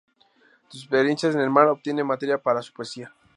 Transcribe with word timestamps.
De 0.63 0.71
sus 0.71 0.81
experiencias 0.81 1.35
en 1.35 1.41
el 1.41 1.51
mar 1.51 1.67
obtiene 1.67 2.03
materia 2.03 2.39
para 2.39 2.63
su 2.63 2.73
poesía. 2.73 3.13